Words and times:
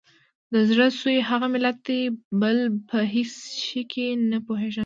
د 0.53 0.55
زړه 0.69 0.87
سوي 0.99 1.17
هغه 1.29 1.47
ملت 1.53 1.77
دی 1.87 2.01
بل 2.41 2.57
په 2.89 2.97
هیڅ 3.13 3.33
چي 3.61 4.05
نه 4.31 4.37
پوهیږي 4.45 4.79